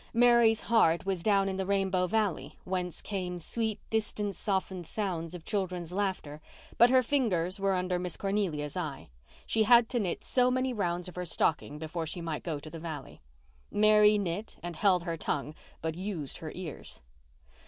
[0.15, 5.45] Mary's heart was down in the Rainbow Valley, whence came sweet, distance softened sounds of
[5.45, 6.41] children's laughter,
[6.79, 9.09] but her fingers were under Miss Cornelia's eye.
[9.45, 12.69] She had to knit so many rounds of her stocking before she might go to
[12.71, 13.21] the valley.
[13.69, 15.53] Mary knit and held her tongue,
[15.83, 16.99] but used her ears.